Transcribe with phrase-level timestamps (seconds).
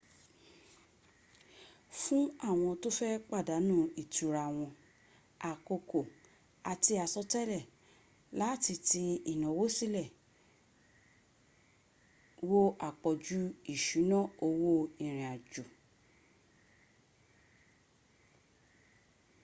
[1.99, 4.71] fún àwọn tó fẹ́ pàdánù ìtura wọn
[5.51, 5.99] àkókò
[6.71, 7.67] àti àsọtẹlẹ̀
[8.41, 10.07] láti ti ìnáwó sílẹ̀
[12.49, 13.39] wo àpọ̀jù
[13.73, 14.71] ìṣúná owó
[15.05, 15.63] ìrìn àjò